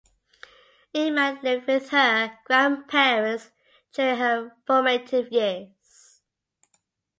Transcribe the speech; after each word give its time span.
Iman 0.97 1.41
lived 1.43 1.67
with 1.67 1.89
her 1.91 2.39
grandparents 2.45 3.51
during 3.93 4.17
her 4.17 4.51
formative 4.65 5.31
years. 5.31 6.21